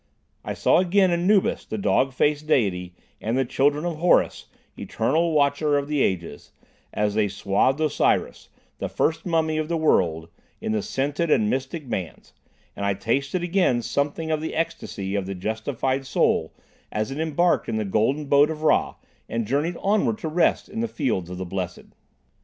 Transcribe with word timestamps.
I 0.43 0.55
saw 0.55 0.79
again 0.79 1.11
Anubis, 1.11 1.63
the 1.63 1.77
dog 1.77 2.11
faced 2.11 2.47
deity, 2.47 2.95
and 3.21 3.37
the 3.37 3.45
children 3.45 3.85
of 3.85 3.97
Horus, 3.97 4.47
eternal 4.75 5.31
watcher 5.31 5.77
of 5.77 5.87
the 5.87 6.01
ages, 6.01 6.51
as 6.91 7.13
they 7.13 7.27
swathed 7.27 7.79
Osiris, 7.79 8.49
the 8.79 8.89
first 8.89 9.27
mummy 9.27 9.59
of 9.59 9.67
the 9.67 9.77
world, 9.77 10.27
in 10.59 10.71
the 10.71 10.81
scented 10.81 11.29
and 11.29 11.51
mystic 11.51 11.87
bands, 11.87 12.33
and 12.75 12.83
I 12.83 12.95
tasted 12.95 13.43
again 13.43 13.83
something 13.83 14.31
of 14.31 14.41
the 14.41 14.55
ecstasy 14.55 15.13
of 15.13 15.27
the 15.27 15.35
justified 15.35 16.07
soul 16.07 16.51
as 16.91 17.11
it 17.11 17.19
embarked 17.19 17.69
in 17.69 17.75
the 17.75 17.85
golden 17.85 18.25
Boat 18.25 18.49
of 18.49 18.63
Ra, 18.63 18.95
and 19.29 19.45
journeyed 19.45 19.77
onwards 19.79 20.21
to 20.21 20.29
rest 20.29 20.67
in 20.67 20.79
the 20.79 20.87
fields 20.87 21.29
of 21.29 21.37
the 21.37 21.45
blessed. 21.45 21.93